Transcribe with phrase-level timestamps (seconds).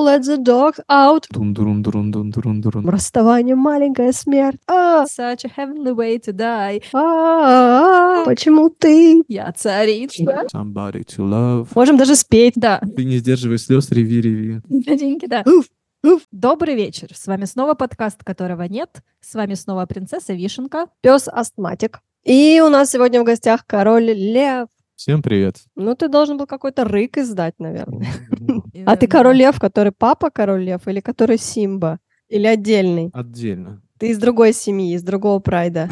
[0.00, 1.26] Who let the dogs out?
[1.30, 2.88] Дун-дурун-дурун-дун-дурун-дурун.
[2.88, 4.58] Расставание, маленькая смерть.
[4.66, 6.82] А, Such a heavenly way to die.
[6.94, 9.22] а, Почему ты?
[9.28, 10.46] Я царица.
[10.54, 11.68] Somebody to love.
[11.74, 12.54] Можем даже спеть.
[12.56, 14.60] Да, Ты не сдерживай слез, реви, реви.
[14.68, 15.42] деньги, да.
[15.44, 15.66] Уф,
[16.02, 16.22] уф.
[16.32, 17.08] Добрый вечер.
[17.14, 19.02] С вами снова подкаст, которого нет.
[19.20, 20.86] С вами снова принцесса Вишенка.
[21.02, 22.00] Пес астматик.
[22.24, 24.68] И у нас сегодня в гостях король лев.
[25.00, 25.56] Всем привет.
[25.76, 28.06] Ну, ты должен был какой-то рык издать, наверное.
[28.84, 32.00] А ты король лев, который папа король лев или который Симба?
[32.28, 33.08] Или отдельный?
[33.14, 33.80] Отдельно.
[33.98, 35.88] Ты из другой семьи, из другого прайда.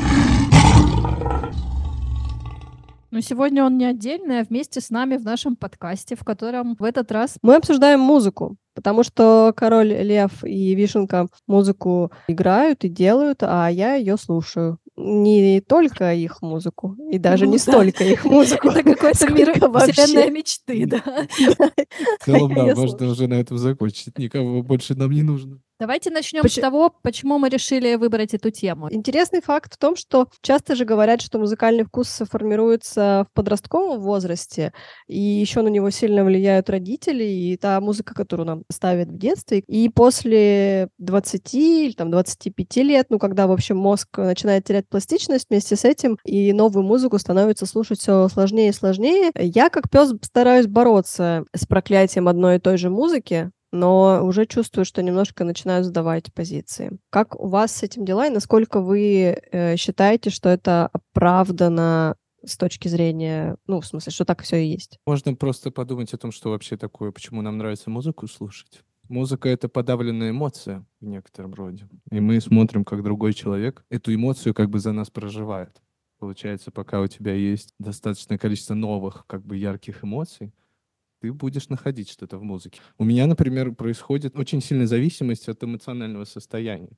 [3.11, 6.85] Ну, сегодня он не отдельный, а вместе с нами в нашем подкасте, в котором в
[6.85, 13.39] этот раз Мы обсуждаем музыку, потому что король лев и вишенка музыку играют и делают,
[13.41, 14.79] а я ее слушаю.
[15.01, 17.63] Не только их музыку, и даже Ну не да.
[17.63, 18.69] столько их музыку.
[18.69, 21.03] это какой-то мир, вселенная мечты, да.
[22.19, 24.19] В целом, да, Я можно уже на этом закончить.
[24.19, 25.61] Никого больше нам не нужно.
[25.81, 28.89] Давайте начнем Поч- с того, почему мы решили выбрать эту тему.
[28.93, 34.73] Интересный факт в том, что часто же говорят, что музыкальный вкус формируется в подростковом возрасте,
[35.07, 39.61] и еще на него сильно влияют родители и та музыка, которую нам ставят в детстве.
[39.69, 45.47] И после 20 или там, 25 лет, ну, когда, в общем, мозг начинает терять пластичность
[45.49, 50.13] вместе с этим, и новую музыку становится слушать все сложнее и сложнее, я, как пес,
[50.23, 55.85] стараюсь бороться с проклятием одной и той же музыки, но уже чувствую, что немножко начинаю
[55.85, 56.99] сдавать позиции.
[57.11, 62.57] Как у вас с этим дела, и насколько вы э, считаете, что это оправдано с
[62.57, 64.99] точки зрения, ну, в смысле, что так все и есть?
[65.07, 68.83] Можно просто подумать о том, что вообще такое, почему нам нравится музыку слушать.
[69.09, 71.89] Музыка— это подавленная эмоция в некотором роде.
[72.11, 75.81] И мы смотрим, как другой человек эту эмоцию как бы за нас проживает.
[76.19, 80.53] Получается, пока у тебя есть достаточное количество новых, как бы ярких эмоций,
[81.21, 82.81] ты будешь находить что-то в музыке.
[82.97, 86.97] У меня, например, происходит очень сильная зависимость от эмоционального состояния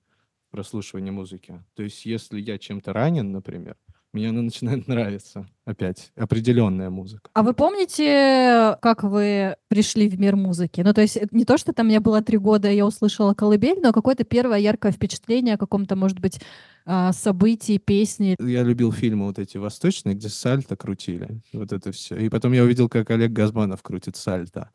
[0.51, 1.65] прослушивания музыки.
[1.75, 3.77] То есть, если я чем-то ранен, например,
[4.13, 7.31] мне она начинает нравиться опять определенная музыка.
[7.33, 10.81] А вы помните, как вы пришли в мир музыки?
[10.81, 13.35] Ну, то есть это не то, что там мне было три года, и я услышала
[13.35, 16.41] колыбель, но какое-то первое яркое впечатление о каком-то, может быть,
[16.87, 18.37] а, событии, песне.
[18.41, 21.41] Я любил фильмы вот эти восточные, где сальто крутили.
[21.53, 22.17] Вот это все.
[22.17, 24.71] И потом я увидел, как Олег Газманов крутит сальто.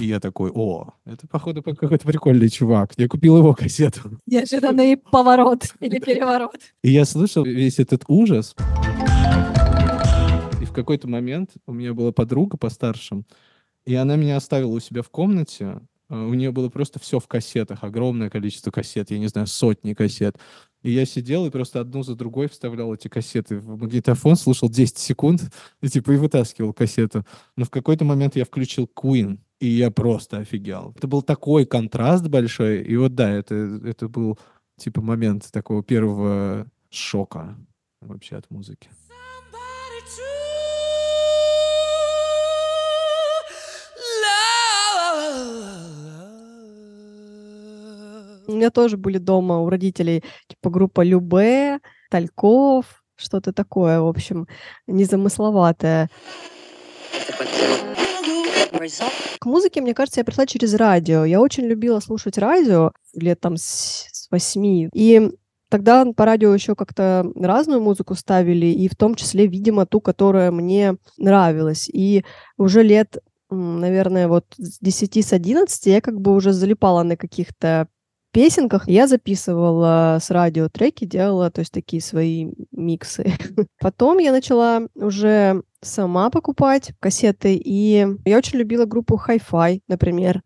[0.00, 2.92] И я такой, о, это, походу, какой-то прикольный чувак.
[2.96, 4.18] Я купил его кассету.
[4.26, 6.58] Неожиданный поворот или переворот.
[6.82, 8.54] И я слышал весь этот ужас.
[10.60, 13.22] И в какой-то момент у меня была подруга постарше,
[13.84, 15.80] и она меня оставила у себя в комнате.
[16.08, 19.94] А, У нее было просто все в кассетах, огромное количество кассет, я не знаю, сотни
[19.94, 20.36] кассет.
[20.82, 24.98] И я сидел и просто одну за другой вставлял эти кассеты в магнитофон, слушал 10
[24.98, 25.42] секунд
[25.80, 27.24] и типа и вытаскивал кассету.
[27.56, 30.92] Но в какой-то момент я включил Queen, и я просто офигел.
[30.96, 34.36] Это был такой контраст большой, и вот да, это, это был
[34.76, 37.56] типа момент такого первого шока
[38.00, 38.90] вообще от музыки.
[48.48, 51.78] У меня тоже были дома у родителей типа группа Любе,
[52.10, 54.48] Тальков, что-то такое, в общем,
[54.88, 56.10] незамысловатое.
[59.38, 61.24] К музыке, мне кажется, я пришла через радио.
[61.24, 64.88] Я очень любила слушать радио лет там с восьми.
[64.94, 65.30] И
[65.68, 70.50] тогда по радио еще как-то разную музыку ставили, и в том числе, видимо, ту, которая
[70.50, 71.88] мне нравилась.
[71.88, 72.24] И
[72.56, 73.18] уже лет,
[73.50, 77.88] наверное, вот с 10 с 11 я как бы уже залипала на каких-то
[78.32, 78.88] песенках.
[78.88, 83.32] Я записывала с радио треки, делала, то есть такие свои миксы.
[83.80, 90.42] Потом я начала уже сама покупать кассеты, и я очень любила группу Hi-Fi, например.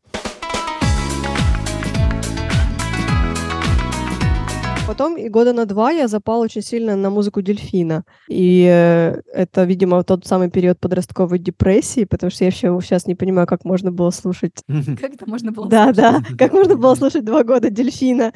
[4.97, 8.05] Потом и года на два я запала очень сильно на музыку Дельфина.
[8.31, 13.15] И э, это, видимо, тот самый период подростковой депрессии, потому что я вообще сейчас не
[13.15, 14.55] понимаю, как можно было слушать...
[14.99, 15.97] Как это можно было Да, слушать?
[15.97, 18.33] да, как можно было слушать два года Дельфина.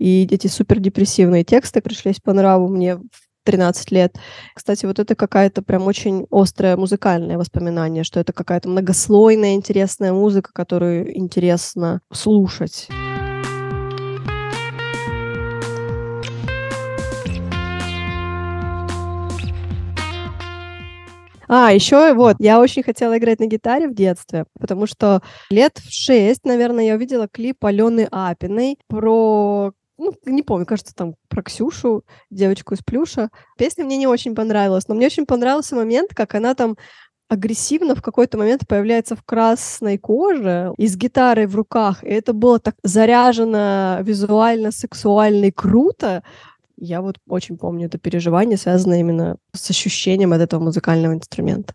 [0.00, 3.02] И эти супер депрессивные тексты пришлись по нраву мне в
[3.44, 4.16] 13 лет.
[4.56, 10.50] Кстати, вот это какая-то прям очень острое музыкальное воспоминание, что это какая-то многослойная интересная музыка,
[10.52, 12.88] которую интересно слушать.
[21.48, 25.90] А, еще вот, я очень хотела играть на гитаре в детстве, потому что лет в
[25.90, 32.04] шесть, наверное, я увидела клип Алены Апиной про ну, не помню, кажется, там про Ксюшу,
[32.30, 33.30] девочку из плюша.
[33.56, 36.76] Песня мне не очень понравилась, но мне очень понравился момент, как она там
[37.28, 42.02] агрессивно в какой-то момент появляется в красной коже и с гитарой в руках.
[42.02, 46.22] И это было так заряжено визуально, сексуально и круто.
[46.80, 51.74] Я вот очень помню это переживание, связанное именно с ощущением от этого музыкального инструмента.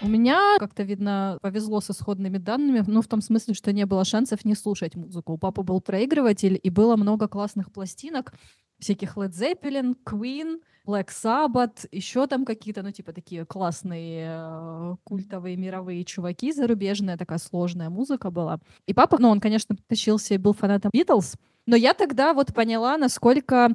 [0.00, 4.04] У меня, как-то видно, повезло с исходными данными, ну, в том смысле, что не было
[4.04, 5.32] шансов не слушать музыку.
[5.32, 8.32] У папы был проигрыватель, и было много классных пластинок,
[8.78, 15.56] всяких Led Zeppelin, Queen, Black Sabbath, еще там какие-то, ну, типа такие классные э, культовые
[15.56, 18.58] мировые чуваки зарубежные, такая сложная музыка была.
[18.86, 21.34] И папа, ну, он, конечно, тащился и был фанатом Битлз,
[21.66, 23.74] но я тогда вот поняла, насколько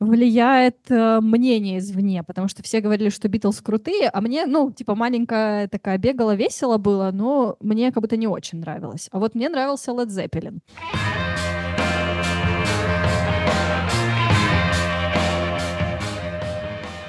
[0.00, 4.94] влияет э, мнение извне, потому что все говорили, что Битлз крутые, а мне, ну, типа,
[4.94, 9.08] маленькая такая бегала, весело было, но мне как будто не очень нравилось.
[9.12, 10.60] А вот мне нравился Led Zeppelin.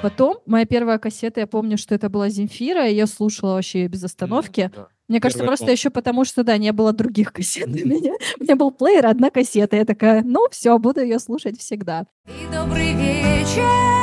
[0.02, 4.02] Потом моя первая кассета, я помню, что это была Земфира, я ее слушала вообще без
[4.02, 4.70] остановки.
[4.74, 4.88] Да.
[5.08, 8.14] Мне кажется, Первый просто еще потому, что, да, не было других кассет у меня.
[8.38, 9.76] У меня был плеер, одна кассета.
[9.76, 12.06] Я такая, ну все, буду ее слушать всегда.
[12.26, 14.01] И добрый вечер.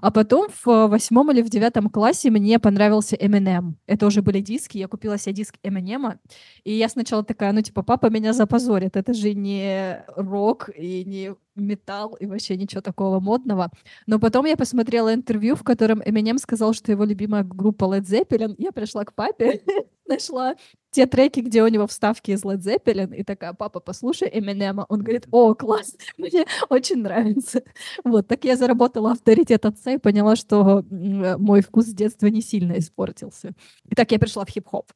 [0.00, 3.74] А потом в восьмом или в девятом классе мне понравился Eminem.
[3.86, 6.18] Это уже были диски, я купила себе диск Eminem,
[6.64, 11.34] и я сначала такая, ну типа, папа меня запозорит, это же не рок и не
[11.56, 13.70] металл и вообще ничего такого модного.
[14.06, 18.54] Но потом я посмотрела интервью, в котором Eminem сказал, что его любимая группа Led Zeppelin.
[18.58, 19.62] Я пришла к папе,
[20.08, 20.54] нашла
[20.90, 24.84] те треки, где у него вставки из Led Zeppelin, и такая, папа, послушай Eminem.
[24.88, 27.62] Он говорит, о, класс, мне очень нравится.
[28.02, 32.78] Вот, так я заработала авторитет отца и поняла, что мой вкус с детства не сильно
[32.78, 33.52] испортился.
[33.90, 34.90] И так я пришла в хип-хоп.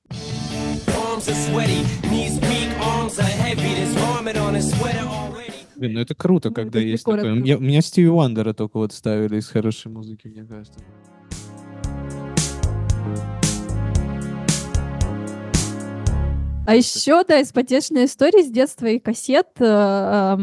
[5.77, 7.35] Блин, ну это круто, когда ну, есть такое.
[7.35, 10.81] Меня, меня Стиви Вандера только вот ставили из хорошей музыки, мне кажется.
[16.71, 19.49] А еще, да, из потешной истории с детства и кассет.
[19.59, 20.39] Э,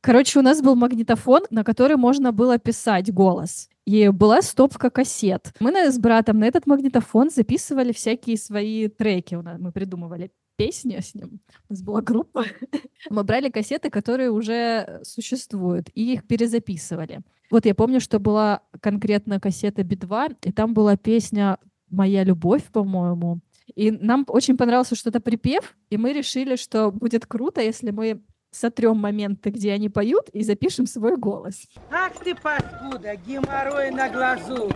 [0.00, 3.68] короче, у нас был магнитофон, на который можно было писать голос.
[3.84, 5.52] И была стопка кассет.
[5.58, 9.34] Мы с братом на этот магнитофон записывали всякие свои треки.
[9.34, 11.40] Мы придумывали песни с ним.
[11.68, 12.44] У нас была группа.
[13.10, 17.22] Мы брали кассеты, которые уже существуют, и их перезаписывали.
[17.50, 21.58] Вот я помню, что была конкретно кассета Би-2, и там была песня
[21.90, 23.40] «Моя любовь», по-моему.
[23.74, 28.96] И нам очень понравился что-то припев, и мы решили, что будет круто, если мы сотрем
[28.96, 31.66] моменты, где они поют, и запишем свой голос.
[31.90, 34.70] Ах ты паскуда, геморрой на глазу!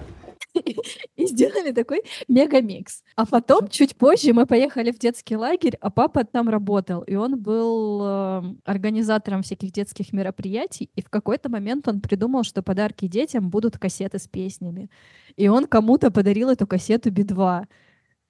[1.16, 3.02] и сделали такой мегамикс.
[3.16, 7.40] А потом, чуть позже, мы поехали в детский лагерь, а папа там работал, и он
[7.40, 13.50] был э, организатором всяких детских мероприятий, и в какой-то момент он придумал, что подарки детям
[13.50, 14.90] будут кассеты с песнями.
[15.36, 17.64] И он кому-то подарил эту кассету Би-2.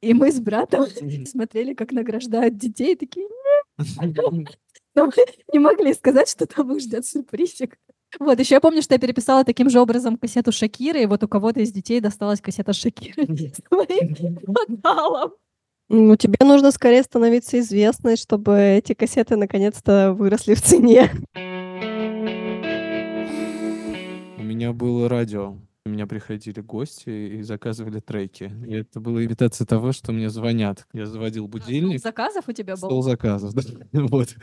[0.03, 0.87] И мы с братом
[1.27, 3.29] смотрели, как награждают детей, такие...
[4.95, 5.13] Но мы
[5.53, 7.79] не могли сказать, что там их ждет сюрпризик.
[8.21, 11.29] Вот, еще я помню, что я переписала таким же образом кассету Шакиры, и вот у
[11.29, 15.33] кого-то из детей досталась кассета Шакиры с моим вокалом.
[15.89, 21.11] Ну, тебе нужно скорее становиться известной, чтобы эти кассеты наконец-то выросли в цене.
[24.37, 25.57] У меня было радио.
[25.85, 28.53] У меня приходили гости и заказывали треки.
[28.69, 30.87] И это была имитация того, что мне звонят.
[30.93, 31.99] Я заводил будильник.
[31.99, 32.89] Стол заказов у тебя был?
[32.89, 33.63] Стол заказов, да.
[33.93, 34.37] вот.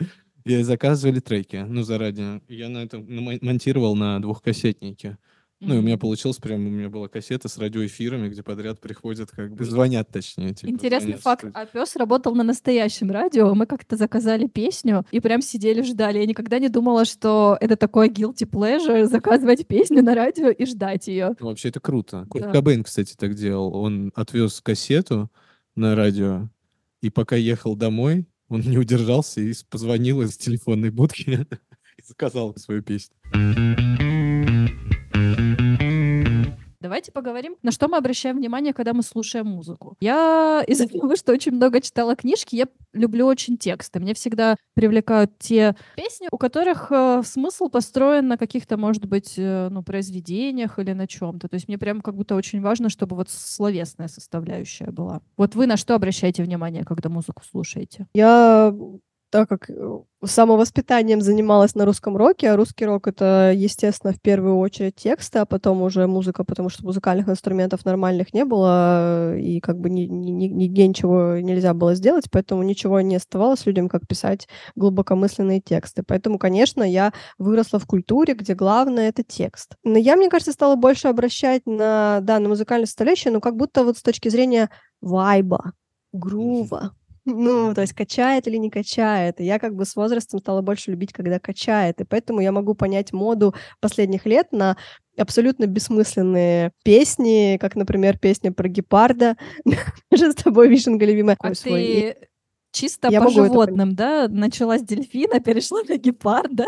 [0.44, 2.42] И заказывали треки, ну, заранее.
[2.48, 3.06] Я на этом
[3.40, 5.16] монтировал на двухкассетнике.
[5.60, 9.30] Ну, и у меня получилось прям, у меня была кассета с радиоэфирами, где подряд приходят,
[9.30, 10.54] как бы звонят, точнее.
[10.54, 11.44] Типа, Интересный звонят, факт.
[11.52, 13.54] А пес работал на настоящем радио.
[13.54, 16.18] Мы как-то заказали песню и прям сидели, ждали.
[16.18, 21.08] Я никогда не думала, что это такой guilty pleasure заказывать песню на радио и ждать
[21.08, 21.36] ее.
[21.38, 22.26] Ну, вообще это круто.
[22.30, 22.52] Курт да.
[22.52, 23.76] Кобейн, кстати, так делал.
[23.76, 25.30] Он отвез кассету
[25.76, 26.48] на радио,
[27.02, 31.46] и пока ехал домой, он не удержался и позвонил из телефонной будки
[31.98, 33.14] и заказал свою песню.
[36.90, 39.96] Давайте поговорим, на что мы обращаем внимание, когда мы слушаем музыку.
[40.00, 44.00] Я из-за того, что очень много читала книжки, я люблю очень тексты.
[44.00, 49.68] Мне всегда привлекают те песни, у которых э, смысл построен на каких-то, может быть, э,
[49.70, 51.46] ну, произведениях или на чем-то.
[51.46, 55.20] То есть мне прям как будто очень важно, чтобы вот словесная составляющая была.
[55.36, 58.08] Вот вы на что обращаете внимание, когда музыку слушаете?
[58.14, 58.74] Я
[59.30, 64.58] так как э, самовоспитанием занималась на русском роке, а русский рок— это, естественно, в первую
[64.58, 69.78] очередь тексты, а потом уже музыка, потому что музыкальных инструментов нормальных не было, и как
[69.78, 74.48] бы ни, ни, нигде ничего нельзя было сделать, поэтому ничего не оставалось людям, как писать
[74.74, 76.02] глубокомысленные тексты.
[76.02, 79.76] Поэтому, конечно, я выросла в культуре, где главное— это текст.
[79.84, 83.84] Но я, мне кажется, стала больше обращать на, да, на музыкальное составляющее, но как будто
[83.84, 84.70] вот с точки зрения
[85.00, 85.72] вайба,
[86.12, 86.94] грува,
[87.34, 89.40] ну, то есть качает или не качает.
[89.40, 92.00] И я как бы с возрастом стала больше любить, когда качает.
[92.00, 94.76] И поэтому я могу понять моду последних лет на
[95.16, 99.36] абсолютно бессмысленные песни, как, например, песня про гепарда.
[99.64, 101.36] Мы же с тобой, Вишенка, любимая.
[101.40, 102.16] А ты
[102.72, 104.28] чисто я по животным, да?
[104.28, 106.66] Началась дельфина, перешла на гепарда.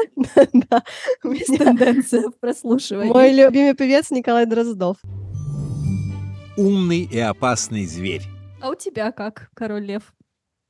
[0.52, 0.83] Да.
[1.25, 3.12] Есть тенденция в прослушивании.
[3.12, 4.97] Мой любимый певец Николай Дроздов.
[6.57, 8.23] Умный и опасный зверь.
[8.61, 10.14] А у тебя как, король лев?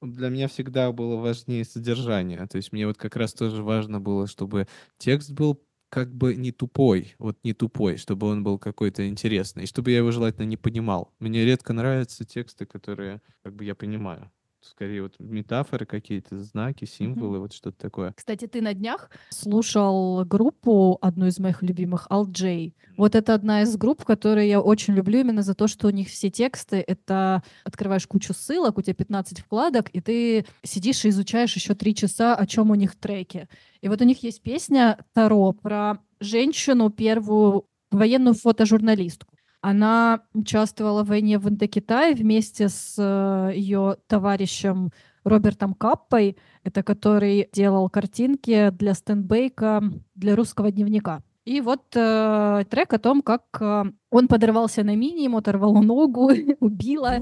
[0.03, 2.47] Для меня всегда было важнее содержание.
[2.49, 4.67] То есть мне вот как раз тоже важно было, чтобы
[4.99, 9.67] текст был как бы не тупой, вот не тупой, чтобы он был какой-то интересный, и
[9.67, 11.15] чтобы я его желательно не понимал.
[11.21, 14.31] Мне редко нравятся тексты, которые как бы я понимаю
[14.65, 17.41] скорее вот метафоры какие-то, знаки, символы, mm-hmm.
[17.41, 18.13] вот что-то такое.
[18.17, 22.73] Кстати, ты на днях слушал группу, одну из моих любимых, All J.
[22.97, 26.09] Вот это одна из групп, которые я очень люблю именно за то, что у них
[26.09, 31.55] все тексты— это открываешь кучу ссылок, у тебя 15 вкладок, и ты сидишь и изучаешь
[31.55, 33.49] еще три часа, о чем у них треки.
[33.81, 39.35] И вот у них есть песня Таро про женщину, первую военную фотожурналистку.
[39.63, 44.91] Она участвовала в войне в Индокитае вместе с э, ее товарищем
[45.23, 49.83] Робертом Каппой, это который делал картинки для Стенбейка
[50.17, 51.23] для русского дневника.
[51.45, 56.31] И вот э, трек о том, как э, он подорвался на мини, ему оторвало ногу,
[56.61, 57.19] убило.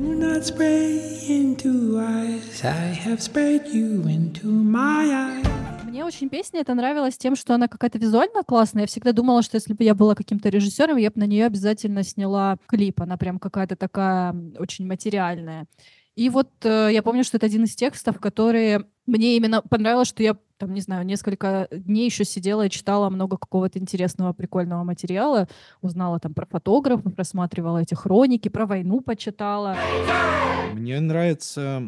[5.90, 8.84] Мне очень песня эта нравилась тем, что она какая-то визуально классная.
[8.84, 12.04] Я всегда думала, что если бы я была каким-то режиссером, я бы на нее обязательно
[12.04, 13.00] сняла клип.
[13.00, 15.66] Она прям какая-то такая очень материальная.
[16.14, 20.22] И вот э, я помню, что это один из текстов, которые мне именно понравилось, что
[20.22, 25.48] я там, не знаю, несколько дней еще сидела и читала много какого-то интересного, прикольного материала,
[25.80, 29.74] узнала там про фотографов, просматривала эти хроники, про войну почитала.
[30.74, 31.82] Мне нравится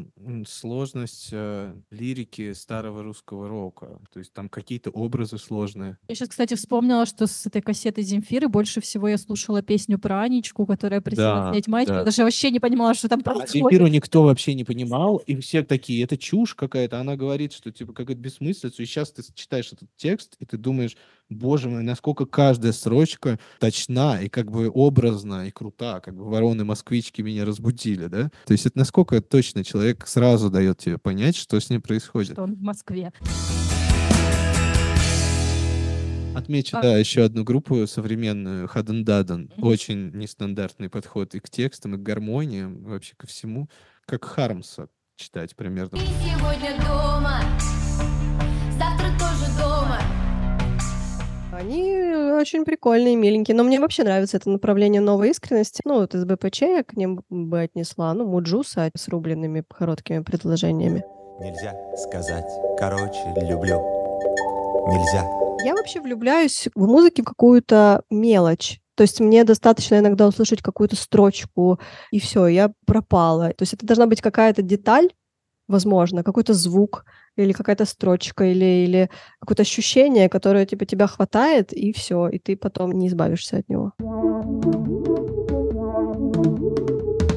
[0.48, 5.98] сложность э, лирики старого русского рока, то есть там какие-то образы сложные.
[6.08, 10.22] Я сейчас, кстати, вспомнила, что с этой кассеты Земфиры больше всего я слушала песню про
[10.22, 12.04] Анечку, которая просила да, снять маечку, да.
[12.04, 13.54] даже вообще не понимала, что там а происходит.
[13.54, 17.70] А Земфиру никто вообще не понимал, и все такие, это чушь какая-то, она говорит, что
[17.70, 18.82] типа какая-то бессмыслица, бессмыслицу.
[18.82, 20.96] И сейчас ты читаешь этот текст, и ты думаешь,
[21.28, 27.22] боже мой, насколько каждая строчка точна и как бы образна и крута, как бы вороны-москвички
[27.22, 28.30] меня разбудили, да?
[28.46, 32.32] То есть это насколько точно человек сразу дает тебе понять, что с ним происходит.
[32.32, 33.12] Что он в Москве.
[36.34, 36.82] Отмечу, а...
[36.82, 39.52] да, еще одну группу современную, Хаден Даден.
[39.54, 39.68] Mm-hmm.
[39.68, 43.68] Очень нестандартный подход и к текстам, и к гармониям, вообще ко всему.
[44.06, 45.90] Как Хармса читать примерно.
[45.90, 47.42] Ты сегодня дома,
[51.62, 51.94] Они
[52.40, 53.56] очень прикольные, миленькие.
[53.56, 55.80] Но мне вообще нравится это направление новой искренности.
[55.84, 58.12] Ну, вот из БПЧ я к ним бы отнесла.
[58.14, 61.04] Ну, Муджуса с рубленными короткими предложениями.
[61.38, 63.80] Нельзя сказать, короче, люблю.
[64.88, 65.24] Нельзя.
[65.64, 68.80] Я вообще влюбляюсь в музыке в какую-то мелочь.
[68.96, 71.78] То есть мне достаточно иногда услышать какую-то строчку,
[72.10, 73.50] и все, я пропала.
[73.50, 75.10] То есть это должна быть какая-то деталь,
[75.68, 77.04] возможно, какой-то звук
[77.36, 82.56] или какая-то строчка, или, или какое-то ощущение, которое типа тебя хватает, и все, и ты
[82.56, 83.92] потом не избавишься от него.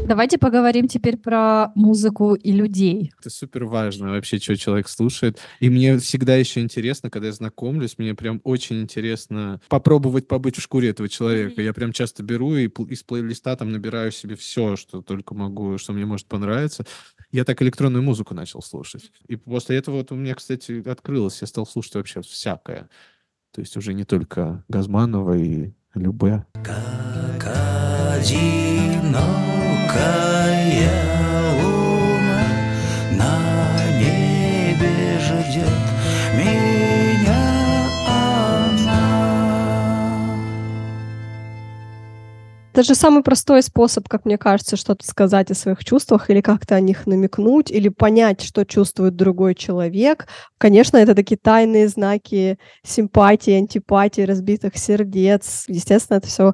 [0.06, 3.12] Давайте поговорим теперь про музыку и людей.
[3.20, 5.40] Это супер важно вообще, что человек слушает.
[5.60, 10.62] И мне всегда еще интересно, когда я знакомлюсь, мне прям очень интересно попробовать побыть в
[10.62, 11.60] шкуре этого человека.
[11.64, 15.92] Я прям часто беру и из плейлиста там набираю себе все, что только могу, что
[15.92, 16.86] мне может понравиться.
[17.32, 19.12] Я так электронную музыку начал слушать.
[19.28, 22.90] И после этого вот у меня, кстати, открылось, я стал слушать вообще всякое.
[23.52, 26.46] То есть уже не только Газманова и Любе.
[26.64, 32.44] Как одиноко Яркая луна
[33.12, 33.34] на
[34.00, 35.86] небе ждет
[36.36, 37.15] меня
[42.76, 46.76] Это же самый простой способ, как мне кажется, что-то сказать о своих чувствах или как-то
[46.76, 50.28] о них намекнуть, или понять, что чувствует другой человек.
[50.58, 55.64] Конечно, это такие тайные знаки симпатии, антипатии, разбитых сердец.
[55.70, 56.54] Естественно, это все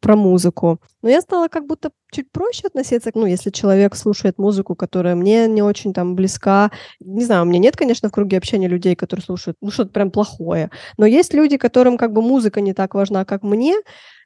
[0.00, 0.80] про музыку.
[1.02, 5.46] Но я стала как будто чуть проще относиться, ну, если человек слушает музыку, которая мне
[5.46, 6.72] не очень там близка.
[6.98, 10.10] Не знаю, у меня нет, конечно, в круге общения людей, которые слушают, ну, что-то прям
[10.10, 10.70] плохое.
[10.96, 13.76] Но есть люди, которым как бы музыка не так важна, как мне,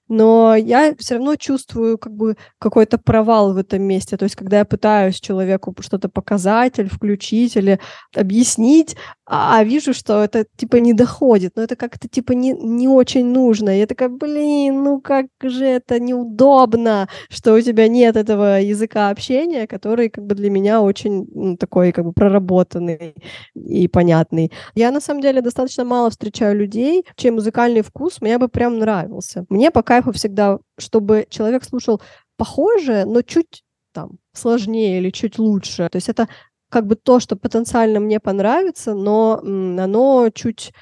[0.08, 4.16] но я все равно чувствую как бы какой-то провал в этом месте.
[4.16, 7.78] То есть, когда я пытаюсь человеку что-то показать или включить, или
[8.14, 12.88] объяснить, а, а вижу, что это типа не доходит, но это как-то типа не, не
[12.88, 13.70] очень нужно.
[13.70, 19.66] Я такая, блин, ну как же это неудобно, что у тебя нет этого языка общения,
[19.66, 23.14] который как бы для меня очень ну, такой как бы проработанный
[23.54, 24.52] и понятный.
[24.74, 29.46] Я на самом деле достаточно мало встречаю людей, чей музыкальный вкус мне бы прям нравился.
[29.48, 32.00] Мне по кайфу всегда, чтобы человек слушал
[32.38, 35.86] похожее, но чуть там сложнее или чуть лучше.
[35.92, 36.28] То есть это
[36.70, 40.72] как бы то, что потенциально мне понравится, но оно чуть,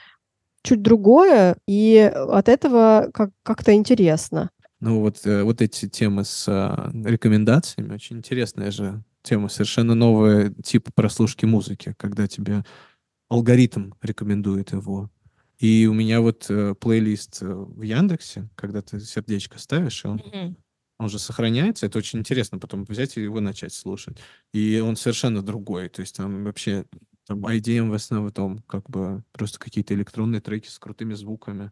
[0.63, 4.51] чуть другое, и от этого как- как-то интересно.
[4.79, 10.55] Ну вот, э, вот эти темы с э, рекомендациями, очень интересная же тема, совершенно новый
[10.63, 12.63] тип прослушки музыки, когда тебе
[13.29, 15.11] алгоритм рекомендует его.
[15.61, 20.17] И у меня вот э, плейлист э, в Яндексе, когда ты сердечко ставишь, и он
[20.17, 20.57] Мгм.
[20.99, 24.17] он же сохраняется, это очень интересно потом взять и его начать слушать.
[24.55, 26.87] И он совершенно другой, то есть там вообще
[27.27, 31.71] там IDM в основном как бы просто какие-то электронные треки с крутыми звуками.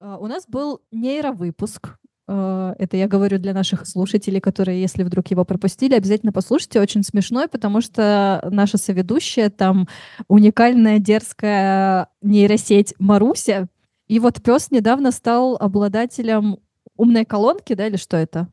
[0.00, 1.96] А, У нас был нейровыпуск.
[2.26, 6.80] А, Это я говорю для наших слушателей, которые, если вдруг его пропустили, обязательно послушайте.
[6.80, 9.88] Очень смешной, потому что наша соведущая там
[10.28, 13.68] уникальная, дерзкая нейросеть Маруся.
[14.08, 16.58] И вот пес недавно стал обладателем
[16.96, 18.48] умной колонки, да, или что это?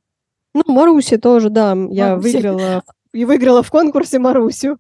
[0.54, 2.34] Ну, Маруси тоже, да, я Маруси.
[2.34, 4.78] выиграла и выиграла в конкурсе Марусю.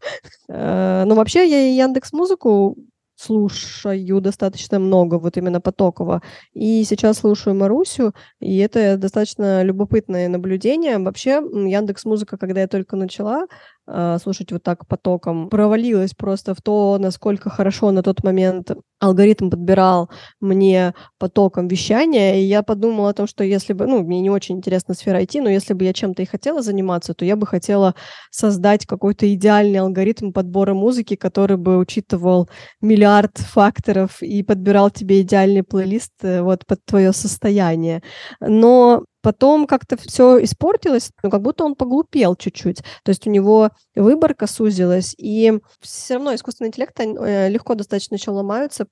[0.49, 2.77] Э, Ну, вообще, я и Яндекс Музыку
[3.21, 6.21] слушаю достаточно много, вот именно потоково.
[6.53, 10.97] И сейчас слушаю Марусю, и это достаточно любопытное наблюдение.
[10.97, 13.45] Вообще, Яндекс Музыка, когда я только начала
[13.87, 19.49] э, слушать вот так потоком, провалилась просто в то, насколько хорошо на тот момент алгоритм
[19.49, 20.09] подбирал
[20.39, 24.57] мне потоком вещания, и я подумала о том, что если бы, ну, мне не очень
[24.57, 27.95] интересна сфера IT, но если бы я чем-то и хотела заниматься, то я бы хотела
[28.29, 32.47] создать какой-то идеальный алгоритм подбора музыки, который бы учитывал
[32.79, 38.03] миллиард факторов и подбирал тебе идеальный плейлист э, вот под твое состояние.
[38.39, 42.83] Но потом как-то все испортилось, ну, как будто он поглупел чуть-чуть.
[43.03, 48.31] То есть у него выборка сузилась, и все равно искусственный интеллект э, легко достаточно еще
[48.31, 48.87] ломаются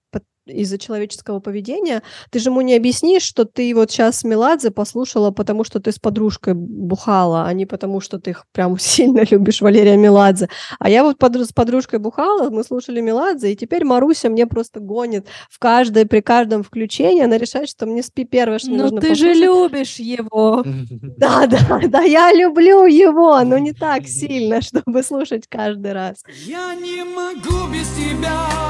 [0.50, 2.02] из-за человеческого поведения.
[2.32, 6.00] Ты же ему не объяснишь, что ты вот сейчас Меладзе послушала, потому что ты с
[6.00, 10.50] подружкой бухала, а не потому что ты их прям сильно любишь Валерия Меладзе.
[10.80, 14.80] А я вот подруж- с подружкой бухала, мы слушали Меладзе, и теперь Маруся мне просто
[14.80, 18.84] гонит в каждое, при каждом включении, она решает, что мне спи первое, что мне Ну
[18.84, 19.72] нужно ты же послушать.
[19.72, 20.64] любишь его.
[21.18, 26.24] Да, да, да, я люблю его, но не так сильно, чтобы слушать каждый раз.
[26.46, 28.69] Я не могу без тебя.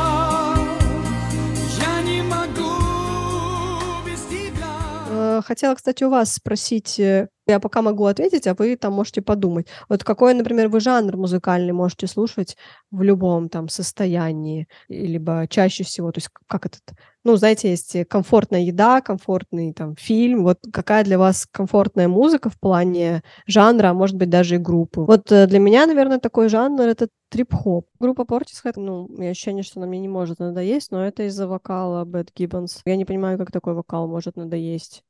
[5.45, 9.67] Хотела, кстати, у вас спросить, э, я пока могу ответить, а вы там можете подумать.
[9.89, 12.55] Вот какой, например, вы жанр музыкальный можете слушать
[12.91, 16.81] в любом там состоянии, либо чаще всего, то есть как этот,
[17.23, 22.49] ну, знаете, есть э, комфортная еда, комфортный там фильм, вот какая для вас комфортная музыка
[22.49, 25.01] в плане жанра, а может быть, даже и группы.
[25.01, 27.87] Вот э, для меня, наверное, такой жанр— это трип-хоп.
[27.99, 31.47] Группа Portishead, ну, у меня ощущение, что она мне не может надоесть, но это из-за
[31.47, 32.81] вокала Бэт Гиббонс.
[32.85, 35.03] Я не понимаю, как такой вокал может надоесть.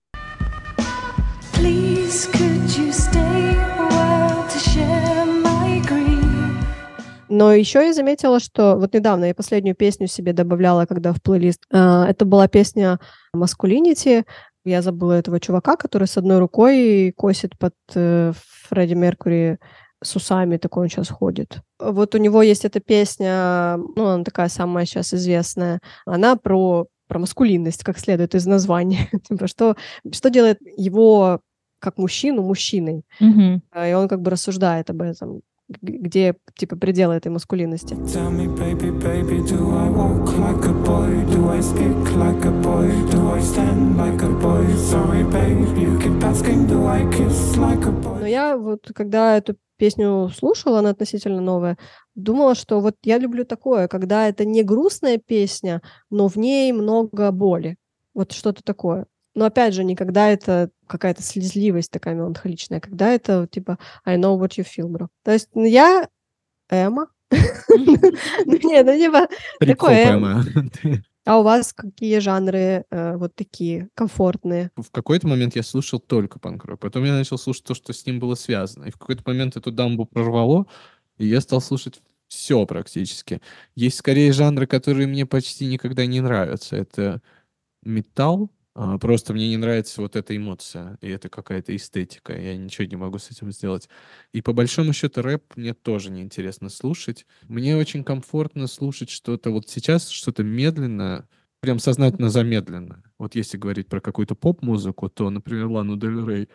[7.39, 11.61] Но еще я заметила, что вот недавно я последнюю песню себе добавляла, когда в плейлист.
[11.71, 12.99] э, Это была песня
[13.33, 14.25] Masculinity.
[14.65, 18.33] Я забыла этого чувака, который с одной рукой косит под э,
[18.69, 19.57] Фредди Меркури
[20.03, 21.59] с усами, такой он сейчас ходит.
[21.79, 25.79] Вот у него есть эта песня, ну, она такая самая сейчас известная.
[26.05, 29.09] Она про про маскулинность, как следует из названия.
[29.27, 29.75] Типа, что,
[30.11, 31.41] что делает его
[31.79, 33.03] как мужчину мужчиной.
[33.71, 35.41] А, И он как бы рассуждает об этом,
[35.81, 37.93] где типа пределы этой маскулинности.
[37.93, 39.39] Me, baby, baby,
[42.17, 42.53] like like
[43.95, 44.75] like.
[44.77, 45.59] Sorry, babe?
[48.19, 51.77] Но я вот, когда эту песню слушала, она относительно новая,
[52.15, 57.31] думала, что вот я люблю такое, когда это не грустная песня, но в ней много
[57.31, 57.77] боли.
[58.13, 59.05] Вот что-то такое.
[59.35, 64.39] Но опять же, не когда это какая-то слезливость такая меланхоличная, когда это типа I know
[64.39, 65.07] what you feel, bro.
[65.23, 66.07] То есть ну, я
[66.69, 67.07] Эма.
[67.69, 69.27] Ну, Нет, ну типа
[69.59, 70.43] Такое.
[71.25, 74.71] А у вас какие жанры э, вот такие комфортные?
[74.75, 76.79] В какой-то момент я слушал только панк-рок.
[76.79, 78.85] Потом я начал слушать то, что с ним было связано.
[78.85, 80.65] И в какой-то момент эту дамбу прорвало,
[81.19, 83.41] и я стал слушать все практически.
[83.75, 86.77] Есть скорее жанры, которые мне почти никогда не нравятся.
[86.77, 87.21] Это
[87.83, 88.49] металл.
[88.81, 92.33] А, Просто мне не нравится вот эта эмоция, и это какая-то эстетика.
[92.33, 93.89] Я ничего не могу с этим сделать.
[94.31, 97.25] И по большому счету рэп мне тоже неинтересно слушать.
[97.49, 101.27] Мне очень комфортно слушать что-то вот сейчас, что-то медленное,
[101.59, 103.03] прям сознательно замедленно.
[103.17, 106.47] Вот если говорить про какую-то поп-музыку, то, например, Лану Дель Рей.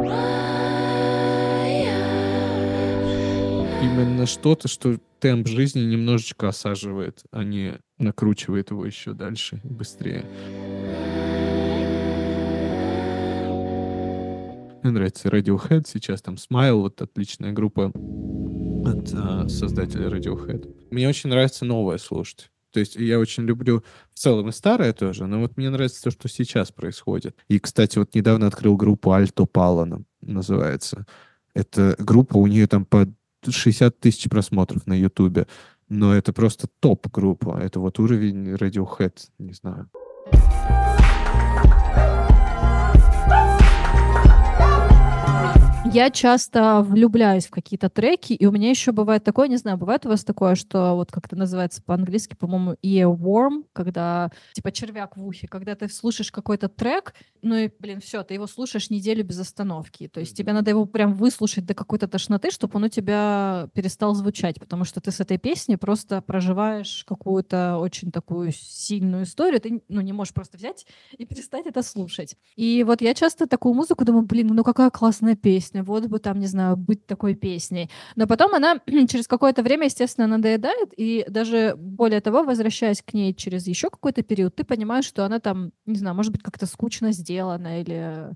[3.82, 10.24] Именно что-то, что темп жизни немножечко осаживает, а не накручивает его еще дальше быстрее.
[14.84, 20.90] Мне нравится Radiohead сейчас, там Smile, вот отличная группа от а, создателя Radiohead.
[20.90, 22.50] Мне очень нравится новое слушать.
[22.70, 26.10] То есть я очень люблю в целом и старое тоже, но вот мне нравится то,
[26.10, 27.34] что сейчас происходит.
[27.48, 31.06] И, кстати, вот недавно открыл группу Alto Palo, называется.
[31.54, 33.06] Это группа, у нее там по
[33.48, 35.46] 60 тысяч просмотров на Ютубе.
[35.88, 37.58] Но это просто топ-группа.
[37.58, 39.88] Это вот уровень Radiohead, не знаю.
[45.94, 50.04] Я часто влюбляюсь в какие-то треки, и у меня еще бывает такое, не знаю, бывает
[50.04, 55.24] у вас такое, что вот как это называется по-английски, по-моему, earworm, когда типа червяк в
[55.24, 59.38] ухе, когда ты слушаешь какой-то трек, ну и, блин, все, ты его слушаешь неделю без
[59.38, 60.08] остановки.
[60.08, 64.14] То есть тебе надо его прям выслушать до какой-то тошноты, чтобы он у тебя перестал
[64.16, 69.80] звучать, потому что ты с этой песни просто проживаешь какую-то очень такую сильную историю, ты
[69.88, 72.36] ну, не можешь просто взять и перестать это слушать.
[72.56, 76.38] И вот я часто такую музыку думаю, блин, ну какая классная песня, вот бы там,
[76.38, 77.90] не знаю, быть такой песней.
[78.16, 83.34] Но потом она через какое-то время, естественно, надоедает, и даже более того, возвращаясь к ней
[83.34, 87.12] через еще какой-то период, ты понимаешь, что она там, не знаю, может быть, как-то скучно
[87.12, 88.30] сделана или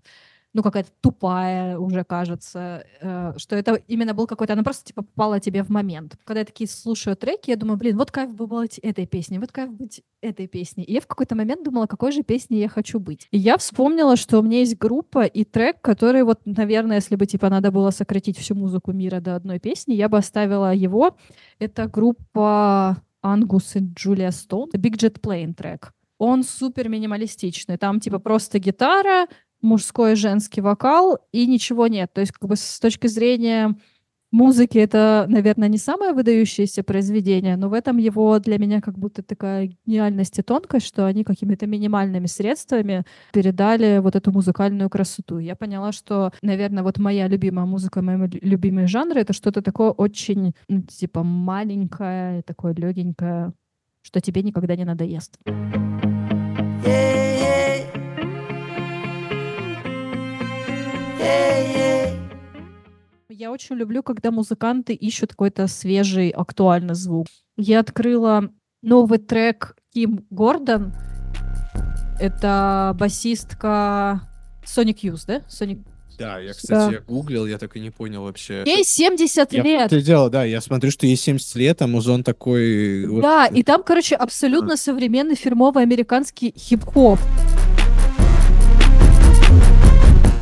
[0.55, 5.41] ну, какая-то тупая уже кажется, э, что это именно был какой-то, она просто, типа, попала
[5.41, 6.17] тебе в момент.
[6.25, 9.53] Когда я такие слушаю треки, я думаю, блин, вот кайф бы быть этой песней, вот
[9.53, 10.85] кайф быть этой песней.
[10.85, 13.29] И я в какой-то момент думала, какой же песней я хочу быть.
[13.31, 17.27] И я вспомнила, что у меня есть группа и трек, который вот, наверное, если бы,
[17.27, 21.17] типа, надо было сократить всю музыку мира до одной песни, я бы оставила его.
[21.59, 24.71] Это группа Ангус и Джулия Стоун.
[24.71, 25.93] Big Jet Plane трек.
[26.19, 27.77] Он супер минималистичный.
[27.79, 29.29] Там, типа, просто гитара,
[29.61, 32.13] мужской и женский вокал, и ничего нет.
[32.13, 33.77] То есть, как бы с точки зрения
[34.31, 39.23] музыки это, наверное, не самое выдающееся произведение, но в этом его для меня как будто
[39.23, 45.39] такая гениальность и тонкость, что они какими-то минимальными средствами передали вот эту музыкальную красоту.
[45.39, 49.91] Я поняла, что, наверное, вот моя любимая музыка, мои лю- любимые жанры— это что-то такое
[49.91, 53.53] очень, ну, типа, маленькое, такое легенькое,
[54.03, 55.39] что тебе никогда не надоест.
[63.41, 67.29] Я очень люблю, когда музыканты ищут какой-то свежий, актуальный звук.
[67.57, 68.51] Я открыла
[68.83, 70.93] новый трек Ким Гордон.
[72.19, 74.23] Это басистка
[74.65, 75.43] Sonic Youth, да?
[75.49, 75.85] Sonic...
[76.19, 78.65] Да, я, кстати, я гуглил, я так и не понял вообще.
[78.67, 79.93] Ей 70 Я лет.
[79.93, 83.07] это дело, да, я смотрю, что ей 70 лет, а музон такой...
[83.07, 87.21] вот- Да, и там, короче, абсолютно современный фирмовый американский хип-хоп.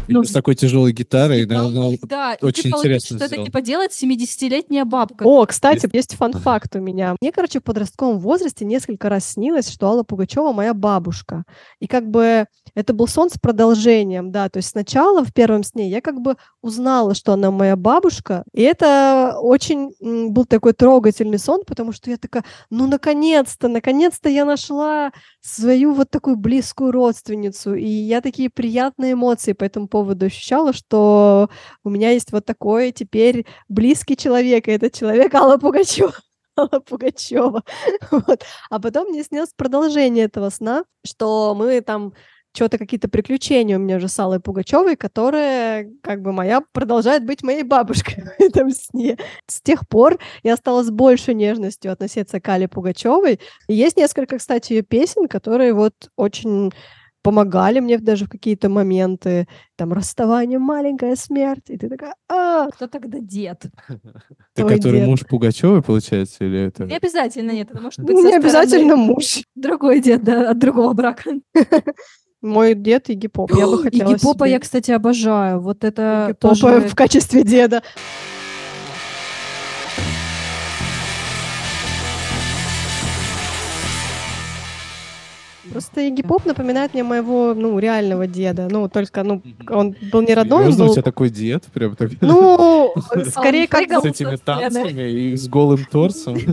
[0.09, 1.43] Ну, с такой тяжелой гитарой.
[1.43, 2.37] И там- да, да.
[2.43, 3.47] Очень ты получишь, интересно что это сделано.
[3.47, 5.25] типа делает 70-летняя бабка.
[5.25, 7.17] О, кстати, есть фан-факт у меня.
[7.21, 11.45] Мне, короче, в подростковом возрасте несколько раз снилось, что Алла Пугачева моя бабушка.
[11.81, 14.49] И как бы это был сон с продолжением, да.
[14.49, 18.45] То есть сначала в первом сне я как бы узнала, что она моя бабушка.
[18.53, 24.29] И это очень м, был такой трогательный сон, потому что я такая, ну, наконец-то, наконец-то
[24.29, 27.75] я нашла свою вот такую близкую родственницу.
[27.75, 31.49] И я такие приятные эмоции по этому поводу ощущала, что
[31.83, 36.13] у меня есть вот такой теперь близкий человек, и этот человек Алла Пугачева.
[36.59, 37.63] Алла Пугачева.
[38.11, 38.45] Вот.
[38.69, 42.13] А потом мне снилось продолжение этого сна, что мы там
[42.55, 47.43] что-то какие-то приключения у меня же с Аллой Пугачевой, которая как бы моя продолжает быть
[47.43, 49.17] моей бабушкой в этом сне.
[49.47, 53.41] С тех пор я стала с большей нежностью относиться к Алле Пугачевой.
[53.67, 56.71] Есть несколько, кстати, ее песен, которые вот очень
[57.27, 62.87] помогали мне даже в какие-то моменты, там, расставание, маленькая смерть, и ты такая, а, Кто
[62.87, 63.65] тогда дед?
[64.55, 66.85] Ты который муж Пугачевой, получается, или это?
[66.85, 69.43] Не обязательно, нет, это может быть не обязательно муж.
[69.57, 71.33] Другой дед, да, от другого брака.
[72.43, 75.61] Мой дед Игги Поп, я бы хотела Игги Попа я, кстати, обожаю.
[75.61, 76.81] Вот это тоже...
[76.89, 77.83] в качестве деда.
[85.77, 88.67] Просто Игги Поп напоминает мне моего, ну, реального деда.
[88.71, 90.95] Ну, только, ну, он был не родной, он Серьезно, у был...
[90.95, 91.65] тебя такой дед?
[91.75, 92.13] Прям так...
[92.23, 92.95] Ну,
[93.27, 93.83] скорее как...
[93.83, 96.39] с этими танцами и с голым торсом.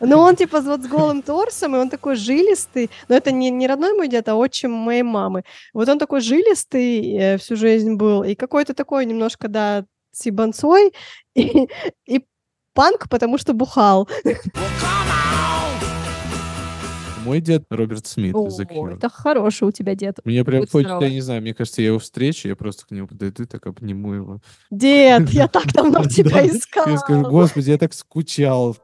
[0.00, 2.90] Ну, он типа вот с голым торсом, и он такой жилистый.
[3.08, 5.44] Но это не, не родной мой дед, а отчим моей мамы.
[5.72, 10.92] Вот он такой жилистый э, всю жизнь был, и какой-то такой немножко, да, с ебанцой,
[11.34, 11.68] и,
[12.06, 12.24] и
[12.74, 14.08] панк, потому что бухал.
[17.24, 18.96] Мой дед Роберт Смит из О, Cure.
[18.96, 20.18] это хороший у тебя дед.
[20.24, 21.04] Мне прям Будь хочется, здорова.
[21.04, 24.12] я не знаю, мне кажется, я его встречу, я просто к нему подойду, так обниму
[24.12, 24.40] его.
[24.70, 26.86] Дед, я так давно тебя искал.
[26.86, 28.76] Я скажу, господи, я так скучал.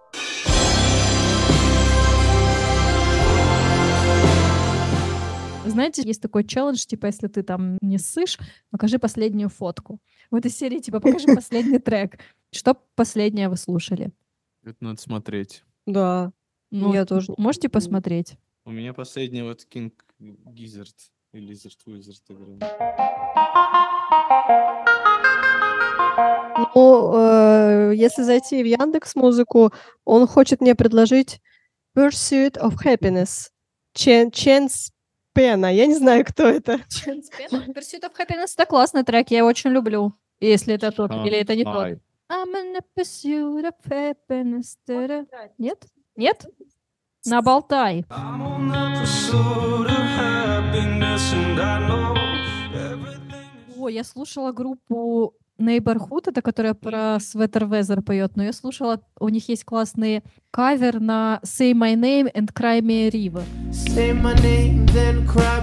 [5.66, 8.38] Знаете, есть такой челлендж, типа, если ты там не ссышь,
[8.70, 10.00] покажи последнюю фотку.
[10.30, 12.18] В этой серии, типа, покажи последний трек.
[12.52, 14.10] Что последнее вы слушали?
[14.64, 15.62] Это надо смотреть.
[15.86, 16.32] Да,
[16.70, 17.32] Ну, я тоже.
[17.36, 18.36] Можете посмотреть?
[18.64, 20.94] У меня последний вот King Gizzard.
[21.32, 22.58] И Lizard Wizard играл.
[26.74, 29.72] Ну, э, если зайти в Яндекс Музыку,
[30.04, 31.40] он хочет мне предложить
[31.96, 33.50] Pursuit of Happiness.
[33.94, 34.92] Чен, Ченс
[35.34, 35.72] Пена.
[35.72, 36.74] Я не знаю, кто это.
[36.74, 40.12] Pursuit of Happiness— это классный трек, я его очень люблю.
[40.40, 41.98] Если это тот, или это не тот.
[42.30, 44.76] I'm in a pursuit of happiness.
[45.58, 45.84] Нет?
[46.20, 46.46] Нет?
[47.24, 48.04] Наболтай.
[53.78, 59.30] Ой, я слушала группу Neighborhood, это которая про Sweater Weather поет, но я слушала, у
[59.30, 60.22] них есть классный
[60.54, 63.42] кавер на Say My Name and Cry Me a River.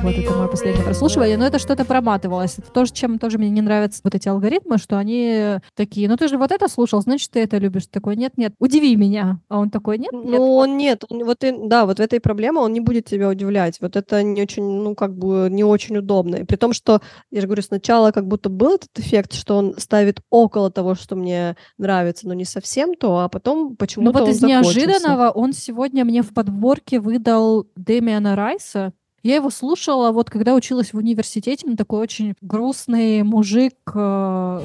[0.04, 2.58] Вот это мое последнее прослушивание, но это что-то проматывалось.
[2.58, 6.28] Это тоже, чем тоже мне не нравятся вот эти алгоритмы, что они такие, ну ты
[6.30, 7.88] же вот это слушал, значит, ты это любишь.
[7.88, 9.39] Такой, нет-нет, удиви меня.
[9.50, 10.23] А он такой, нет, нет.
[10.39, 11.04] Ну, он нет.
[11.10, 13.78] он- Вот и, да, вот в этой проблема он не будет тебя удивлять.
[13.82, 16.38] Вот это не очень, ну, как бы не очень удобно.
[16.38, 19.76] И при том, что, я же говорю, сначала как будто был этот эффект, что он
[19.78, 24.21] ставит около того, что мне нравится, но не совсем то, а потом Ну почему-то вот
[24.23, 24.76] он из закончился.
[24.77, 28.93] Неожиданного он сегодня мне в подборке выдал Дэмиана Райса.
[29.23, 33.75] Я его слушала вот когда училась в университете, он такой очень грустный мужик.
[33.95, 34.61] э,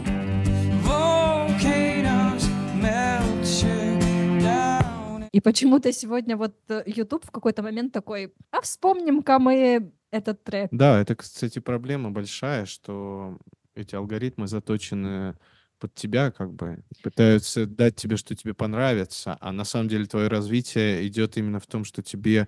[5.32, 10.68] И почему-то сегодня вот э, YouTube в какой-то момент такой, а вспомним-ка мы этот трек.
[10.70, 13.38] Да, это, кстати, проблема большая, что
[13.74, 15.34] эти алгоритмы заточены
[15.82, 20.28] под тебя, как бы пытаются дать тебе, что тебе понравится, а на самом деле твое
[20.28, 22.46] развитие идет именно в том, что тебе,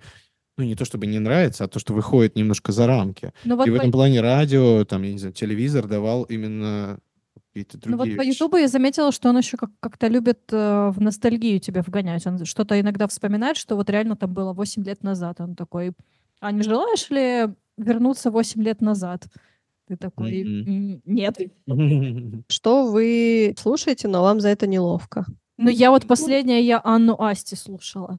[0.57, 3.33] ну, не то чтобы не нравится, а то, что выходит немножко за рамки.
[3.43, 6.99] Ну вот И в по- этом плане радио, там, я не знаю, телевизор давал именно
[7.49, 8.27] какие-то Ну другие вот по.
[8.27, 12.25] Ютубу я заметила, что он еще как- как-то любит э, в ностальгию тебя вгонять.
[12.25, 15.41] Он что-то иногда вспоминает, что вот реально там было 8 лет назад.
[15.41, 15.91] Он такой,
[16.39, 19.27] а не желаешь ли вернуться 8 лет назад?
[19.87, 20.93] Ты такой, Мгм.
[20.95, 21.37] «М, нет.
[22.49, 25.25] Что вы слушаете, но вам за это неловко?
[25.57, 28.17] Ну я вот последняя, я Анну Асти слушала.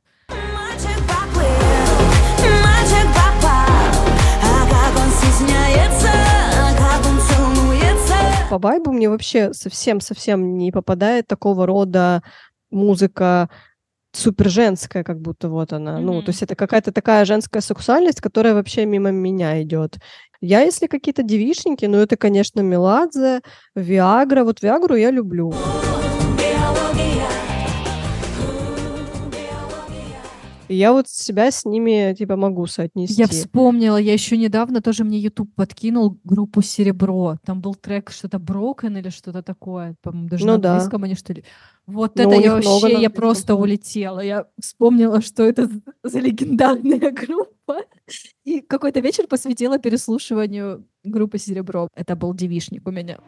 [4.43, 8.15] А как он стесняется, а как он целуется.
[8.51, 12.23] По вайбу мне вообще совсем-совсем не попадает такого рода
[12.71, 13.49] музыка
[14.13, 15.99] супер женская, как будто вот она.
[15.99, 16.25] Ну, Мгм.
[16.25, 19.99] то есть это какая-то такая женская сексуальность, которая вообще мимо меня идет.
[20.41, 23.41] Я, если какие-то девичники, ну, это, конечно, Меладзе,
[23.75, 24.45] Виагра.
[24.45, 25.55] Вот Виагру я люблю.
[30.69, 33.15] И я вот себя с ними, типа, могу соотнести.
[33.21, 37.37] Я вспомнила, я еще недавно тоже мне YouTube подкинул группу Серебро.
[37.45, 39.95] Там был трек что-то Broken или что-то такое.
[40.03, 40.73] По-моему, даже Ну на да.
[40.73, 41.45] английском они что ли.
[41.87, 44.21] Вот Ну, это я вообще, я просто улетела.
[44.21, 45.69] Я вспомнила, что это
[46.03, 47.83] за легендарная группа.
[48.45, 51.89] И какой-то вечер посвятила переслушиванию группы Серебро.
[51.95, 53.19] Это был девишник у меня.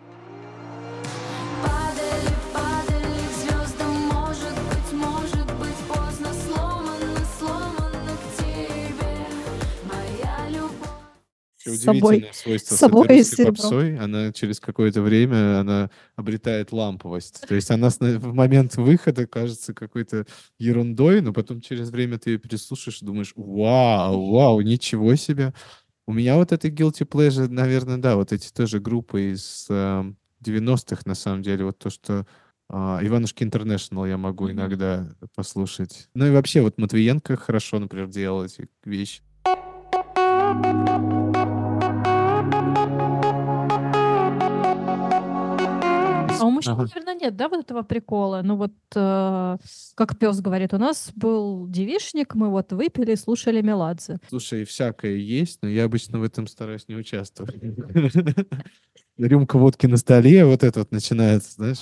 [11.71, 13.09] Вообще С собой- удивительное свойство с собой
[13.45, 13.99] попсой.
[13.99, 17.43] Она через какое-то время она обретает ламповость.
[17.49, 20.27] То есть она в момент выхода кажется какой-то
[20.59, 25.53] ерундой, но потом через время ты ее переслушаешь и думаешь, вау, вау, ничего себе.
[26.07, 30.05] У меня вот это guilty pleasure, наверное, да, вот эти тоже группы из э,
[30.43, 32.27] 90-х, на самом деле, вот то, что
[32.71, 34.53] а, Иванушки Интернешнл я могу Мгм.
[34.53, 36.09] иногда послушать.
[36.15, 39.23] Ну и вообще вот Матвиенко хорошо, например, делал эти вещи.
[39.45, 41.08] А у
[46.73, 46.83] Ага.
[46.83, 48.43] наверное, нет, да, вот этого прикола?
[48.43, 49.57] Ну вот, э,
[49.95, 54.19] как пес говорит, у нас был девишник, мы вот выпили, слушали Меладзе.
[54.29, 57.55] Слушай, всякое есть, но я обычно в этом стараюсь не участвовать.
[59.19, 61.81] Рюмка водки на столе, вот это вот начинается, знаешь.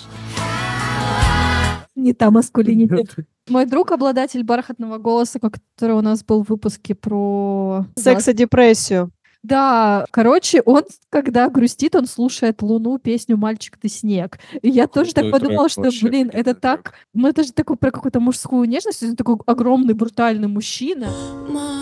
[1.95, 3.05] Не та маскулинити.
[3.49, 7.85] Мой друг, обладатель бархатного голоса, который у нас был в выпуске про...
[7.95, 9.09] Секс и депрессию.
[9.43, 14.39] Да, короче, он, когда грустит, он слушает Луну, песню «Мальчик, ты снег».
[14.61, 16.93] И я тоже так подумала, что, вообще, блин, это так...
[17.13, 21.07] Ну, это же такой про какую-то мужскую нежность, он такой огромный, брутальный мужчина.
[21.49, 21.76] Молчи,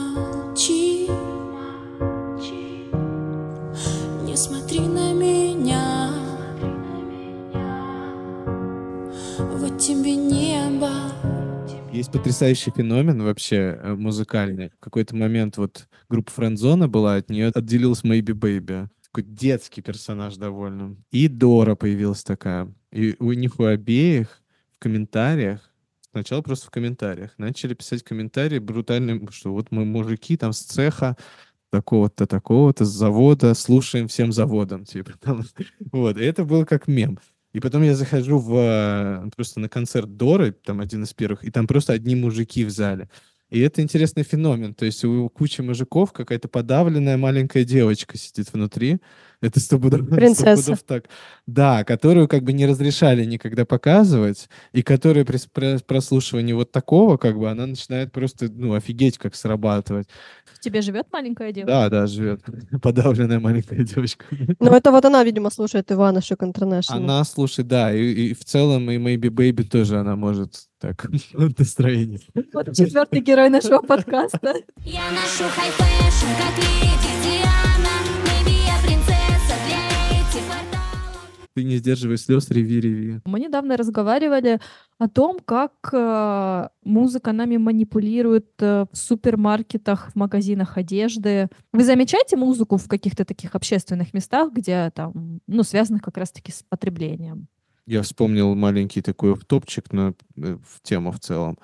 [11.95, 14.69] Есть потрясающий феномен вообще э, музыкальный.
[14.69, 18.89] В какой-то момент вот группа Френдзона была, от нее отделилась Maybe Baby.
[19.01, 20.97] Такой детский персонаж довольно.
[21.12, 22.69] И Дора появилась такая.
[22.91, 24.41] И у них у обеих
[24.75, 25.73] в комментариях,
[26.12, 31.15] сначала просто в комментариях, начали писать комментарии брутальные, что вот мы мужики там с цеха,
[31.69, 35.13] такого-то, такого-то, с завода, слушаем всем заводом, типа.
[35.21, 35.45] там.
[35.93, 37.19] Вот, и это было как мем.
[37.55, 41.51] И потом я захожу в, э, просто на концерт Доры, там один из первых, и
[41.51, 43.09] там просто одни мужики в зале.
[43.49, 44.73] И это интересный феномен.
[44.73, 48.99] То есть у кучи мужиков какая-то подавленная маленькая девочка сидит внутри.
[49.45, 50.62] Это стопудов, Принцесса.
[50.62, 51.05] стопудов так.
[51.45, 57.38] Да, которую как бы не разрешали никогда показывать, и которая при прослушивании вот такого, как
[57.38, 60.08] бы, она начинает просто, ну, офигеть, как срабатывать.
[60.51, 61.71] В тебе живет маленькая девочка?
[61.71, 62.41] Да, да, живет.
[62.81, 64.25] Подавленная маленькая девочка.
[64.60, 66.95] Ну, это вот она, видимо, слушает Иванушек International.
[66.95, 72.19] Она, слушай, да, и, и в целом и Maybe Baby тоже она может так настроение.
[72.53, 74.55] Вот четвертый герой нашего подкаста.
[74.84, 77.54] Я ношу high fashion, как леди
[81.55, 83.21] Ты не сдерживай слез, реви, реви.
[83.23, 84.59] Мы недавно разговаривали
[84.97, 91.47] о том, как э, музыка нами манипулирует э, в супермаркетах, в магазинах одежды.
[91.71, 96.61] Вы замечаете музыку в каких-то таких общественных местах, где там, ну, связанных как раз-таки с
[96.67, 97.47] потреблением?
[97.87, 101.57] Я вспомнил маленький такой топчик на, э, в тему в целом,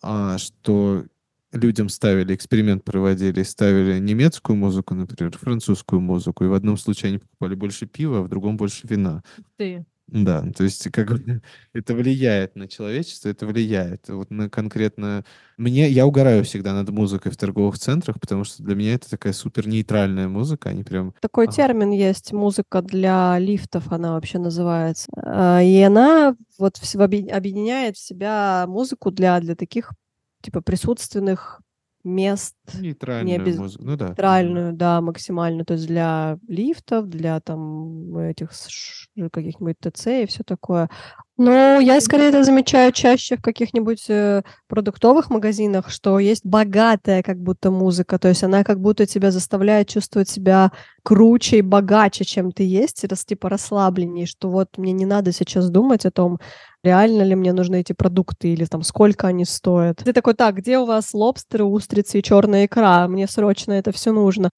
[0.00, 1.06] а, что
[1.54, 7.18] людям ставили, эксперимент проводили, ставили немецкую музыку, например, французскую музыку, и в одном случае они
[7.18, 9.22] покупали больше пива, а в другом больше вина.
[9.56, 9.86] Ты.
[10.06, 11.40] Да, то есть как бы
[11.72, 14.08] это влияет на человечество, это влияет.
[14.08, 15.24] Вот на конкретно...
[15.56, 19.32] Мне, я угораю всегда над музыкой в торговых центрах, потому что для меня это такая
[19.32, 21.14] супер нейтральная музыка, они прям...
[21.20, 21.54] Такой Ага.
[21.56, 25.06] термин есть, музыка для лифтов, она вообще называется.
[25.16, 29.90] А, И она вот объединяет в себя музыку для, для таких,
[30.44, 31.60] типа, присутственных
[32.04, 33.84] мест, Нейтральная без- музыка.
[33.84, 34.08] Ну да.
[34.08, 38.50] нейтральную, да, максимально, то есть для лифтов, для там этих
[39.32, 40.90] каких-нибудь ТЦ и все такое.
[41.36, 47.38] Но я скорее это замечаю чаще в каких-нибудь э, продуктовых магазинах, что есть богатая как
[47.38, 50.70] будто музыка, то есть она как будто тебя заставляет чувствовать себя
[51.02, 55.32] круче и богаче, чем ты есть, и рас, типа расслабленнее, что вот мне не надо
[55.32, 56.38] сейчас думать о том,
[56.84, 60.02] реально ли мне нужны эти продукты или там сколько они стоят.
[60.04, 63.08] Ты такой, так, где у вас лобстеры, устрицы и черная икра?
[63.08, 64.50] Мне срочно это все нужно.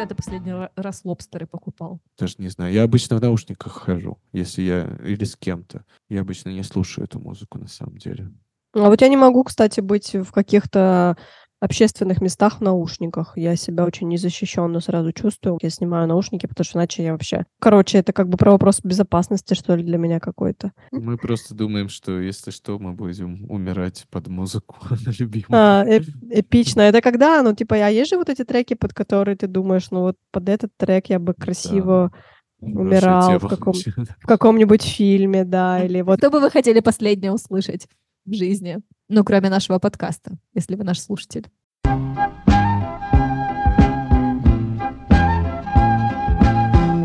[0.00, 2.00] Когда ты последний ра- раз лобстеры покупал?
[2.18, 2.72] Даже не знаю.
[2.72, 5.84] Я обычно в наушниках хожу, если я или с кем-то.
[6.08, 8.30] Я обычно не слушаю эту музыку на самом деле.
[8.72, 11.18] А вот я не могу, кстати, быть в каких-то
[11.60, 13.32] общественных местах в наушниках.
[13.36, 15.58] Я себя очень незащищенно сразу чувствую.
[15.62, 17.44] Я снимаю наушники, потому что иначе я вообще...
[17.60, 20.72] Короче, это как бы про вопрос безопасности, что ли, для меня какой-то.
[20.90, 24.76] Мы просто думаем, что если что, мы будем умирать под музыку
[25.18, 25.46] любимую.
[25.50, 26.80] А, эп- эпично.
[26.80, 30.00] Это когда, ну, типа, а есть же вот эти треки, под которые ты думаешь, ну,
[30.00, 32.10] вот под этот трек я бы красиво
[32.60, 37.86] умирал в каком- в каком-нибудь фильме, да, или вот Что бы вы хотели последнее услышать
[38.24, 38.78] в жизни?
[39.08, 41.46] Ну, кроме нашего подкаста, если вы наш слушатель.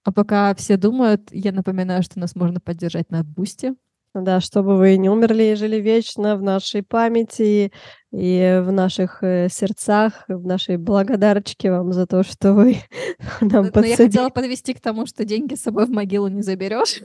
[0.07, 3.73] А пока все думают, я напоминаю, что нас можно поддержать на Boosty.
[4.13, 7.73] Да, чтобы вы не умерли и жили вечно в нашей памяти
[8.13, 12.77] и в наших э, сердцах, в нашей благодарочке вам за то, что вы
[13.41, 13.95] нам Но я подсадили.
[14.07, 17.01] хотела подвести к тому, что деньги с собой в могилу не заберешь,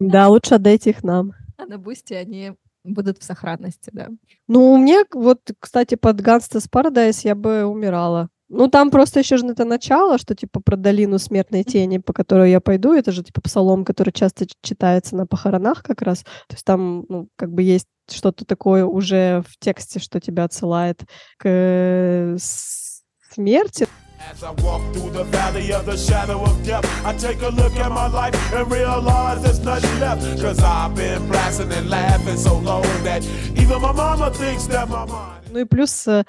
[0.00, 1.32] Да, лучше отдайте их нам.
[1.58, 2.52] а на Boosty они
[2.84, 4.08] будут в сохранности, да.
[4.46, 8.28] Ну, у меня вот, кстати, под Gangsta's Paradise я бы умирала.
[8.48, 12.50] Ну, там просто еще же это начало, что типа про долину смертной тени, по которой
[12.50, 12.92] я пойду.
[12.92, 16.22] Это же типа псалом, который часто читается на похоронах как раз.
[16.22, 21.04] То есть там, ну, как бы есть что-то такое уже в тексте, что тебя отсылает
[21.38, 23.88] к э, смерти.
[24.30, 27.74] As I walk through the valley of the shadow of death, I take a look
[27.76, 30.22] at my life and realize there's nothing left.
[30.40, 33.22] Cause I've been blasting and laughing so long that
[33.56, 35.42] even my mama thinks that my mind.
[35.52, 36.24] Ну и плюс э,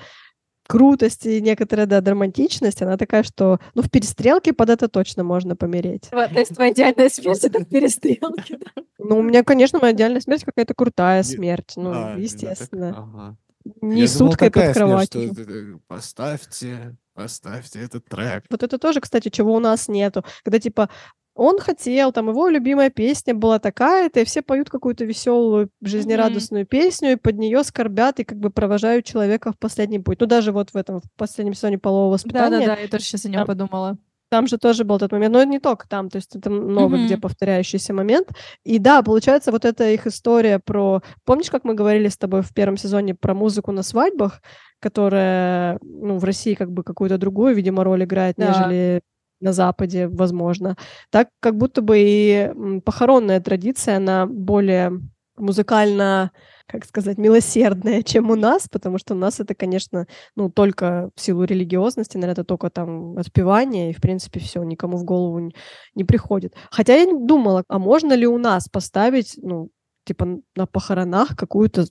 [0.68, 5.56] крутость и некоторая, да, драматичность, она такая, что, ну, в перестрелке под это точно можно
[5.56, 6.10] помереть.
[6.12, 8.58] То есть твоя идеальная смерть это в перестрелке.
[8.60, 8.84] да?
[9.00, 12.20] Ну, у меня, конечно, моя идеальная смерть какая-то крутая смерть, ну, А, так?
[12.20, 12.90] естественно.
[12.98, 13.36] Ага.
[13.82, 15.34] Не Я суткой под смерть, кроватью.
[15.34, 18.46] что это, Поставьте, поставьте этот трек.
[18.50, 20.24] Вот это тоже, кстати, чего у нас нету.
[20.44, 20.90] Когда, типа,
[21.36, 27.14] он хотел, там, его любимая песня была такая-то, и все поют какую-то веселую, жизнерадостную песню,
[27.14, 30.22] и под нее скорбят, и как бы провожают человека в последний путь.
[30.22, 33.30] Ну, даже вот в этом, в последнем сезоне полового воспитания, Да-да-да, я тоже сейчас о
[33.30, 33.98] нем Там- подумала.
[34.30, 37.14] Там же тоже был тот момент, но не только там, то есть это много где
[37.16, 37.22] Мгм.
[37.22, 38.30] повторяющийся момент.
[38.64, 41.02] И да, получается, вот эта их история про...
[41.26, 44.42] Помнишь, как мы говорили с тобой в первом сезоне про музыку на свадьбах,
[44.80, 48.48] которая, ну, в России как бы какую-то другую, видимо, роль играет, Да.
[48.48, 49.02] нежели
[49.42, 50.76] на Западе, возможно.
[51.12, 52.52] Так как будто бы и
[52.86, 55.02] похоронная традиция, она более
[55.38, 56.32] музыкально,
[56.68, 61.22] как сказать, милосердная, чем у нас, потому что у нас это, конечно, ну, только в
[61.22, 65.52] силу религиозности, наверное, это только там отпевание, и, в принципе, все, никому в голову
[65.94, 66.54] не, приходит.
[66.72, 69.70] Хотя я думала, а можно ли у нас поставить, ну,
[70.06, 71.86] типа, на похоронах какую-то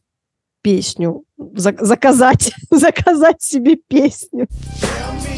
[0.63, 4.47] песню, за- заказать, заказать себе песню.
[4.47, 5.34] Tell me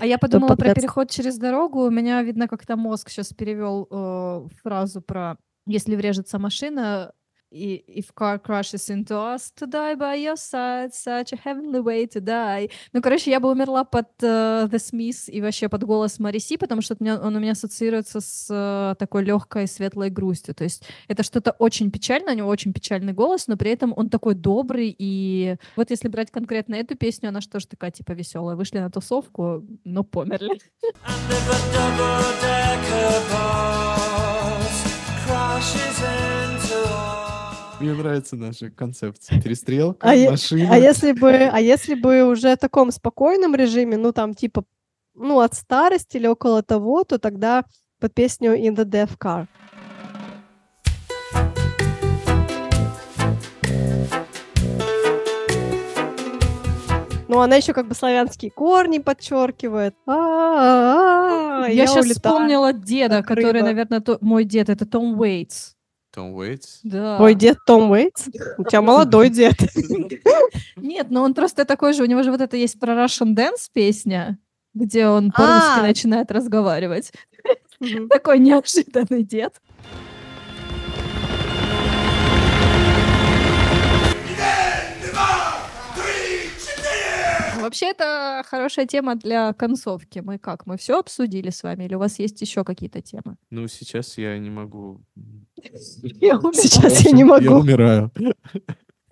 [0.00, 1.86] А я подумала про переход через дорогу.
[1.86, 5.36] У меня, видно, как-то мозг сейчас перевел э, фразу про
[5.68, 7.12] если врежется машина,
[7.50, 12.20] if car crashes into us, to die by your side, such a heavenly way to
[12.20, 12.70] die.
[12.92, 16.82] Ну, короче, я бы умерла под э, The Smiths и вообще под голос Мариси, потому
[16.82, 20.54] что он у меня ассоциируется с э, такой легкой светлой грустью.
[20.54, 24.10] То есть это что-то очень печальное, у него очень печальный голос, но при этом он
[24.10, 24.94] такой добрый.
[24.98, 28.56] И вот если брать конкретно эту песню, она же тоже такая типа веселая.
[28.56, 30.60] Вышли на тусовку, но померли.
[35.58, 36.17] Crashes us.
[37.80, 39.40] Мне нравится наша концепция.
[39.42, 40.68] Перестрелка, А е- машина.
[40.72, 44.64] А если бы, а если бы уже в таком спокойном режиме, ну там типа,
[45.14, 47.64] ну от старости или около того, то тогда
[48.00, 49.46] под песню In the Death Car.
[57.30, 59.94] Ну, она еще как бы славянские корни подчеркивает.
[60.06, 62.14] А-а-а, Я сейчас улетаю.
[62.14, 65.74] вспомнила деда, который, наверное, то- мой дед, это Том Уэйтс.
[66.18, 66.80] Том Уэйтс.
[66.82, 67.16] Да.
[67.16, 68.26] Твой дед Том Уэйтс?
[68.58, 69.54] У тебя молодой дед.
[70.76, 73.68] Нет, но он просто такой же, у него же вот это есть про Russian Dance
[73.72, 74.36] песня,
[74.74, 75.82] где он по-русски А.
[75.82, 77.12] начинает разговаривать.
[78.10, 79.60] Такой неожиданный дед.
[87.68, 90.20] Вообще, это хорошая тема для концовки.
[90.20, 90.64] Мы как?
[90.64, 91.84] Мы все обсудили с вами?
[91.84, 93.36] Или у вас есть еще какие-то темы?
[93.50, 95.02] Ну, сейчас я не могу.
[95.62, 97.54] Сейчас я не Я могу.
[97.56, 98.10] умираю.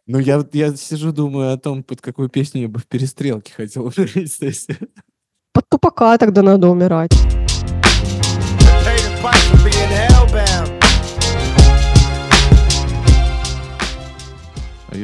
[0.08, 3.92] Ну, я, я сижу, думаю о том, под какую песню я бы в перестрелке хотел
[4.14, 4.68] есть.
[5.52, 7.10] Под тупака тогда надо умирать.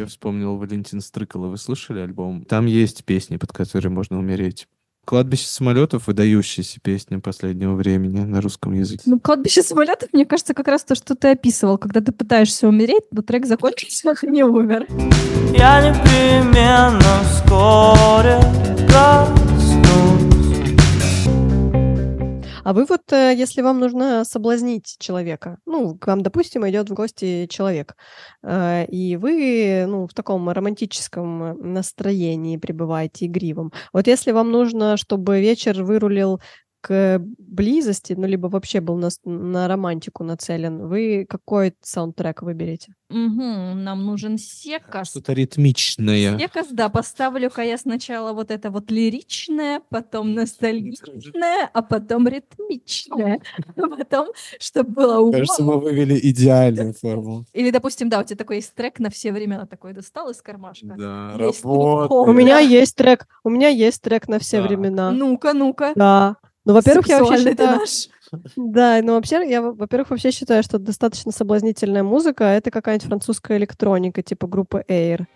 [0.03, 1.47] Я вспомнил Валентин Стрыкало.
[1.47, 2.45] Вы слышали альбом?
[2.45, 4.69] Там есть песни, под которые можно умереть.
[5.05, 9.03] «Кладбище самолетов»— выдающаяся песня последнего времени на русском языке.
[9.07, 11.77] Ну, кладбище самолетов, мне кажется, как раз то, что ты описывал.
[11.77, 14.87] Когда ты пытаешься умереть, но трек закончился, а ты не умер.
[15.53, 18.39] Я непременно вскоре
[18.87, 19.42] проснусь.
[22.65, 26.95] А вы вот, э, если вам нужно соблазнить человека, ну, к вам, допустим, идет в
[26.95, 27.97] гости человек,
[28.45, 33.73] э, и вы, ну, в таком романтическом настроении пребываете, игривом.
[33.93, 36.41] Вот если вам нужно, чтобы вечер вырулил
[36.83, 42.95] к близости, ну, либо вообще был на, на романтику нацелен, вы какой саундтрек выберете?
[43.09, 45.11] Мгм, нам нужен секас.
[45.11, 46.39] Что-то ритмичное.
[46.39, 53.41] Секас, да, поставлю-ка я сначала вот это вот лиричное, потом ностальгичное, а потом ритмичное,
[53.77, 54.29] а потом,
[54.59, 55.75] чтобы было Кажется, умно.
[55.75, 57.47] мы вывели идеальную формулу.
[57.53, 60.97] Или, допустим, да, у тебя такой есть трек на все времена, такой достал из кармашка.
[60.99, 62.11] Да, работает.
[62.11, 65.13] У меня есть трек, у меня есть трек на все времена.
[65.13, 65.93] Ну-ка, ну-ка.
[65.95, 66.37] Да.
[66.65, 67.79] Ну, во-первых, я вообще считаю...
[67.79, 68.09] наш.
[68.57, 72.51] Да, ну вообще, я, во- во-первых, вообще считаю, что достаточно соблазнительная музыка.
[72.51, 75.27] а Это какая-нибудь французская электроника, типа группы Air.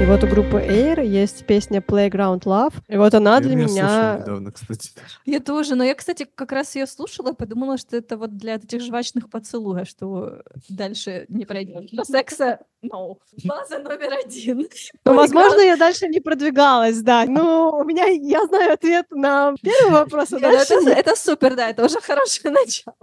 [0.00, 2.72] И вот у группы Air есть песня Playground Love.
[2.88, 4.16] И вот она Я для меня...
[4.18, 4.92] недавно, кстати.
[5.26, 8.80] Я тоже, но я, кстати, как раз ее слушала, подумала, что это вот для этих
[8.80, 10.40] жвачных поцелуев, что
[10.70, 11.90] дальше не пройдет.
[12.06, 13.18] Секса, no.
[13.44, 14.66] База номер один.
[15.04, 17.26] Ну, возможно, я дальше не продвигалась, да.
[17.28, 21.84] Ну, у меня, я знаю ответ на первый вопрос, а ну это супер, да, это
[21.84, 22.94] уже хорошее начало.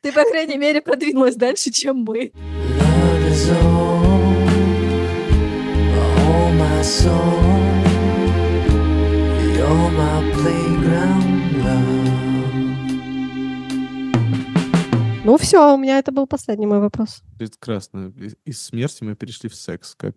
[0.00, 2.30] Ты, по крайней мере, продвинулась дальше, чем мы.
[3.08, 3.77] Love is all,
[6.88, 7.42] all my soul.
[9.56, 11.98] You're my playground love.
[15.24, 17.22] Ну, все, у меня это был последний мой вопрос.
[17.38, 18.12] Прекрасно.
[18.16, 19.94] Из- Из смерти мы перешли в секс.
[19.94, 20.14] Как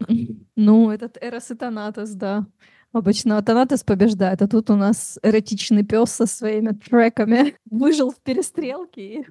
[0.56, 2.46] Ну, этот Эрос и Танатос, да.
[2.94, 9.26] Обычно Танатос побеждает, а тут у нас эротичный пес со своими треками выжил в перестрелке.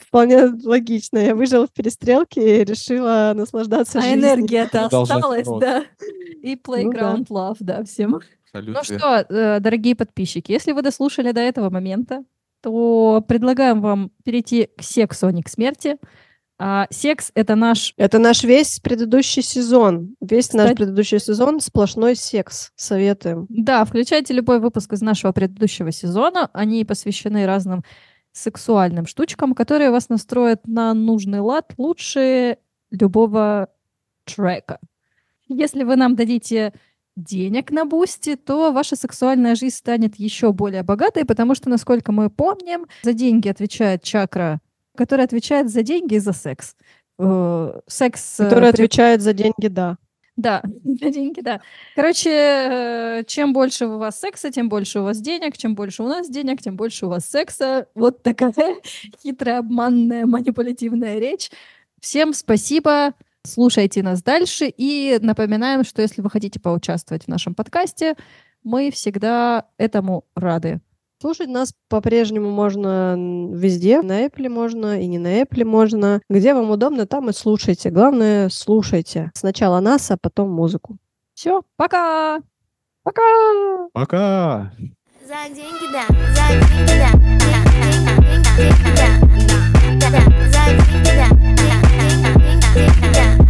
[0.00, 1.18] Вполне логично.
[1.18, 4.20] Я выжила в перестрелке и решила наслаждаться А жизнью.
[4.20, 5.84] энергия-то Продолжать осталась, да.
[6.42, 8.20] И Playground Love, да, всем.
[8.52, 8.74] абсолютно.
[8.78, 12.24] Ну что, э, дорогие подписчики, если вы дослушали до этого момента,
[12.62, 15.96] то предлагаем вам перейти к сексу, а не к смерти.
[16.64, 17.92] А секс— это наш...
[17.96, 20.14] Это наш весь предыдущий сезон.
[20.20, 22.70] Весь наш Кстати- предыдущий сезон сплошной секс.
[22.76, 23.46] Советуем.
[23.48, 26.48] Да, включайте любой выпуск из нашего предыдущего сезона.
[26.52, 27.82] Они посвящены разным
[28.30, 32.58] сексуальным штучкам, которые вас настроят на нужный лад лучше
[32.92, 33.68] любого
[34.24, 34.78] трека.
[35.48, 36.74] Если вы нам дадите
[37.16, 42.30] денег на Boosty, то ваша сексуальная жизнь станет еще более богатой, потому что, насколько мы
[42.30, 44.60] помним, за деньги отвечает чакра,
[44.96, 46.76] которая отвечает за деньги и за секс.
[47.18, 48.40] Э, Секс...
[48.40, 49.96] э, Который отвечает за деньги, да.
[50.36, 51.60] да, за деньги, да.
[51.94, 56.08] Короче, э, чем больше у вас секса, тем больше у вас денег, чем больше у
[56.08, 57.86] нас денег, тем больше у вас секса.
[57.94, 58.54] Вот такая
[59.22, 61.50] хитрая, обманная, манипулятивная речь.
[62.00, 63.14] Всем спасибо,
[63.44, 68.16] слушайте нас дальше и напоминаем, что если вы хотите поучаствовать в нашем подкасте,
[68.64, 70.80] мы всегда этому рады.
[71.22, 74.02] Слушать нас по-прежнему можно везде.
[74.02, 76.20] На Apple можно и не на Apple можно.
[76.28, 77.90] Где вам удобно, там и слушайте.
[77.90, 79.30] Главное, слушайте.
[79.32, 80.96] Сначала нас, а потом музыку.
[81.34, 82.40] Все, пока!
[83.04, 83.22] Пока!
[83.92, 84.72] Пока!
[85.24, 86.08] За деньги, да.
[86.08, 87.12] За деньги, да.
[88.50, 90.18] За деньги, да.
[90.50, 91.28] За деньги, да.
[91.30, 93.41] За деньги, да.